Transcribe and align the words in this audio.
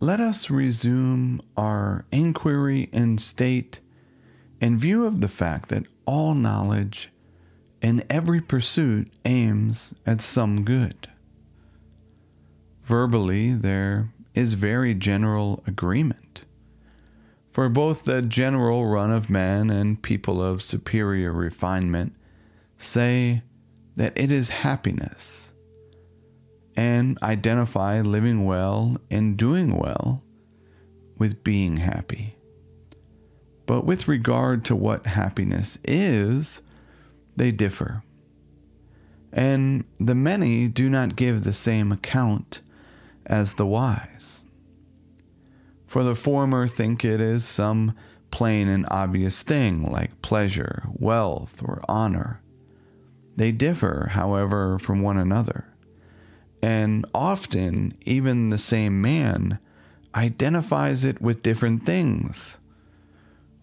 let 0.00 0.18
us 0.18 0.48
resume 0.48 1.42
our 1.58 2.06
inquiry 2.10 2.88
and 2.90 3.20
state 3.20 3.80
in 4.58 4.78
view 4.78 5.04
of 5.04 5.20
the 5.20 5.28
fact 5.28 5.68
that 5.68 5.84
all 6.06 6.34
knowledge 6.34 7.10
and 7.82 8.02
every 8.08 8.40
pursuit 8.40 9.12
aims 9.26 9.92
at 10.06 10.22
some 10.22 10.64
good. 10.64 11.08
Verbally, 12.82 13.52
there 13.52 14.10
is 14.34 14.54
very 14.54 14.94
general 14.94 15.62
agreement. 15.66 16.44
For 17.50 17.68
both 17.68 18.04
the 18.04 18.22
general 18.22 18.86
run 18.86 19.10
of 19.10 19.28
men 19.28 19.68
and 19.68 20.00
people 20.00 20.42
of 20.42 20.62
superior 20.62 21.32
refinement 21.32 22.14
say 22.78 23.42
that 23.96 24.14
it 24.16 24.32
is 24.32 24.48
happiness 24.48 25.49
and 26.80 27.18
identify 27.22 28.00
living 28.00 28.46
well 28.46 28.96
and 29.10 29.36
doing 29.36 29.76
well 29.76 30.22
with 31.18 31.44
being 31.44 31.76
happy. 31.76 32.36
But 33.66 33.84
with 33.84 34.08
regard 34.08 34.64
to 34.64 34.74
what 34.74 35.04
happiness 35.04 35.78
is, 35.84 36.62
they 37.36 37.52
differ. 37.52 38.02
And 39.30 39.84
the 39.98 40.14
many 40.14 40.68
do 40.68 40.88
not 40.88 41.16
give 41.16 41.44
the 41.44 41.52
same 41.52 41.92
account 41.92 42.62
as 43.26 43.54
the 43.54 43.66
wise. 43.66 44.42
For 45.84 46.02
the 46.02 46.14
former 46.14 46.66
think 46.66 47.04
it 47.04 47.20
is 47.20 47.44
some 47.44 47.94
plain 48.30 48.68
and 48.68 48.86
obvious 48.90 49.42
thing 49.42 49.82
like 49.82 50.22
pleasure, 50.22 50.84
wealth, 50.94 51.62
or 51.62 51.82
honor. 51.86 52.40
They 53.36 53.52
differ, 53.52 54.08
however, 54.12 54.78
from 54.78 55.02
one 55.02 55.18
another. 55.18 55.66
And 56.62 57.06
often, 57.14 57.94
even 58.02 58.50
the 58.50 58.58
same 58.58 59.00
man 59.00 59.58
identifies 60.14 61.04
it 61.04 61.20
with 61.20 61.42
different 61.42 61.86
things 61.86 62.58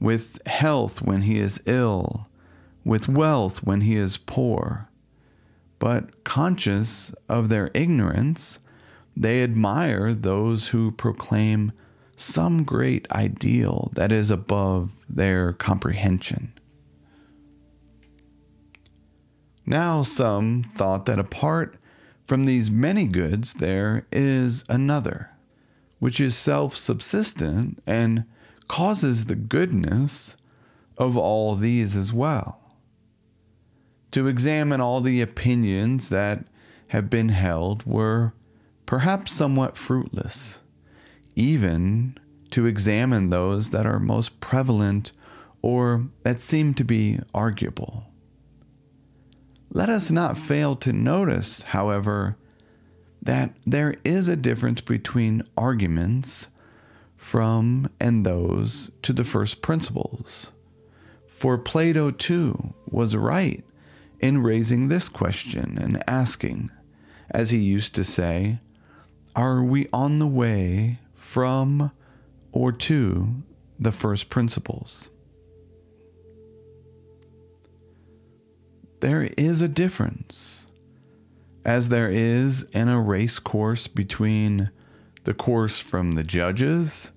with 0.00 0.44
health 0.46 1.02
when 1.02 1.22
he 1.22 1.38
is 1.38 1.60
ill, 1.66 2.28
with 2.84 3.08
wealth 3.08 3.62
when 3.62 3.82
he 3.82 3.94
is 3.94 4.18
poor. 4.18 4.88
But 5.78 6.24
conscious 6.24 7.14
of 7.28 7.48
their 7.48 7.70
ignorance, 7.74 8.58
they 9.16 9.42
admire 9.42 10.12
those 10.12 10.68
who 10.68 10.90
proclaim 10.90 11.72
some 12.16 12.64
great 12.64 13.10
ideal 13.12 13.90
that 13.94 14.12
is 14.12 14.30
above 14.30 14.90
their 15.08 15.52
comprehension. 15.52 16.52
Now, 19.66 20.02
some 20.02 20.62
thought 20.62 21.06
that 21.06 21.18
apart 21.18 21.76
from 22.26 22.44
these 22.44 22.70
many 22.70 23.06
goods, 23.06 23.54
there 23.54 24.06
is 24.10 24.64
another, 24.68 25.30
which 25.98 26.20
is 26.20 26.36
self 26.36 26.76
subsistent 26.76 27.82
and 27.86 28.24
causes 28.68 29.26
the 29.26 29.36
goodness 29.36 30.36
of 30.98 31.16
all 31.16 31.54
these 31.54 31.96
as 31.96 32.12
well. 32.12 32.60
To 34.10 34.26
examine 34.26 34.80
all 34.80 35.00
the 35.00 35.20
opinions 35.20 36.08
that 36.08 36.44
have 36.88 37.10
been 37.10 37.28
held 37.28 37.84
were 37.84 38.32
perhaps 38.86 39.32
somewhat 39.32 39.76
fruitless, 39.76 40.60
even 41.34 42.18
to 42.50 42.66
examine 42.66 43.30
those 43.30 43.70
that 43.70 43.86
are 43.86 43.98
most 43.98 44.40
prevalent 44.40 45.12
or 45.62 46.06
that 46.22 46.40
seem 46.40 46.74
to 46.74 46.84
be 46.84 47.18
arguable. 47.34 48.04
Let 49.76 49.90
us 49.90 50.10
not 50.10 50.38
fail 50.38 50.74
to 50.76 50.90
notice, 50.94 51.60
however, 51.60 52.38
that 53.20 53.54
there 53.66 53.96
is 54.06 54.26
a 54.26 54.34
difference 54.34 54.80
between 54.80 55.42
arguments 55.54 56.48
from 57.14 57.90
and 58.00 58.24
those 58.24 58.90
to 59.02 59.12
the 59.12 59.22
first 59.22 59.60
principles. 59.60 60.50
For 61.26 61.58
Plato, 61.58 62.10
too, 62.10 62.72
was 62.88 63.14
right 63.14 63.62
in 64.18 64.42
raising 64.42 64.88
this 64.88 65.10
question 65.10 65.76
and 65.78 66.02
asking, 66.08 66.70
as 67.30 67.50
he 67.50 67.58
used 67.58 67.94
to 67.96 68.04
say, 68.04 68.60
Are 69.36 69.62
we 69.62 69.88
on 69.92 70.20
the 70.20 70.26
way 70.26 71.00
from 71.12 71.92
or 72.50 72.72
to 72.72 73.42
the 73.78 73.92
first 73.92 74.30
principles? 74.30 75.10
There 79.06 79.30
is 79.36 79.62
a 79.62 79.68
difference, 79.68 80.66
as 81.64 81.90
there 81.90 82.10
is 82.10 82.64
in 82.72 82.88
a 82.88 83.00
race 83.00 83.38
course 83.38 83.86
between 83.86 84.72
the 85.22 85.32
course 85.32 85.78
from 85.78 86.16
the 86.16 86.24
judges 86.24 87.12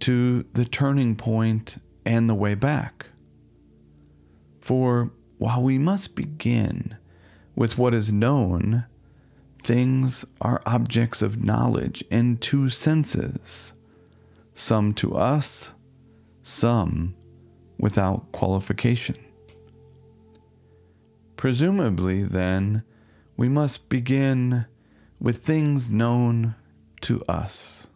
to 0.00 0.42
the 0.54 0.64
turning 0.64 1.14
point 1.14 1.76
and 2.04 2.28
the 2.28 2.34
way 2.34 2.56
back. 2.56 3.06
For 4.60 5.12
while 5.38 5.62
we 5.62 5.78
must 5.78 6.16
begin 6.16 6.96
with 7.54 7.78
what 7.78 7.94
is 7.94 8.12
known, 8.12 8.84
things 9.62 10.24
are 10.40 10.62
objects 10.66 11.22
of 11.22 11.44
knowledge 11.44 12.02
in 12.10 12.38
two 12.38 12.68
senses 12.68 13.72
some 14.56 14.92
to 14.94 15.14
us, 15.14 15.70
some 16.42 17.14
without 17.78 18.32
qualification. 18.32 19.23
Presumably, 21.44 22.22
then, 22.22 22.84
we 23.36 23.50
must 23.50 23.90
begin 23.90 24.64
with 25.20 25.44
things 25.44 25.90
known 25.90 26.54
to 27.02 27.22
us. 27.28 27.86